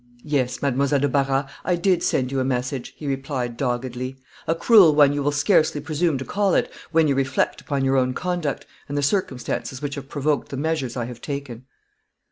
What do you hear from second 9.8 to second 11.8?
have provoked the measures I have taken."